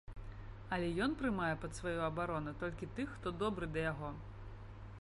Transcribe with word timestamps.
Але 0.77 0.87
ён 1.05 1.13
прымае 1.19 1.51
пад 1.65 1.77
сваю 1.81 1.95
абарону 2.09 2.55
толькі 2.65 2.91
тых, 2.97 3.07
хто 3.19 3.39
добры 3.45 3.65
да 3.77 3.87
яго. 3.91 4.13